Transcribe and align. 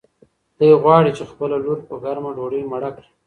دی 0.57 0.69
غواړي 0.81 1.11
چې 1.17 1.23
خپله 1.31 1.55
لور 1.63 1.79
په 1.87 1.95
ګرمه 2.03 2.31
ډوډۍ 2.37 2.61
مړه 2.71 2.89
کړي. 2.95 3.09